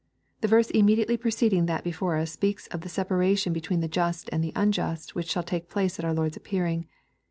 The 0.39 0.47
verse 0.47 0.71
immediately 0.71 1.15
preceding 1.15 1.67
that 1.67 1.83
before 1.83 2.15
us 2.15 2.31
speaks 2.31 2.65
of 2.69 2.81
the 2.81 2.89
separation 2.89 3.53
between 3.53 3.81
the 3.81 3.87
just 3.87 4.29
and 4.33 4.43
3ie 4.43 4.51
unjust 4.55 5.13
which 5.13 5.29
shall 5.29 5.43
take 5.43 5.69
place 5.69 5.99
at 5.99 6.05
our 6.05 6.11
Lord's 6.15 6.37
appearing. 6.37 6.87